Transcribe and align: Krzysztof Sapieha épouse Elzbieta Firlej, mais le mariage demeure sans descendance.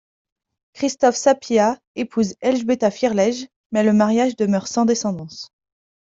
Krzysztof 0.73 1.15
Sapieha 1.15 1.77
épouse 1.95 2.33
Elzbieta 2.41 2.89
Firlej, 2.89 3.51
mais 3.71 3.83
le 3.83 3.93
mariage 3.93 4.35
demeure 4.35 4.67
sans 4.67 4.85
descendance. 4.85 5.51